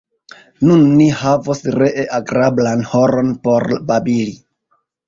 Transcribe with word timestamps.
Nun 0.69 0.85
ni 1.01 1.09
havos 1.19 1.61
ree 1.75 2.07
agrablan 2.21 2.85
horon 2.95 3.33
por 3.47 3.71
babili. 3.93 4.37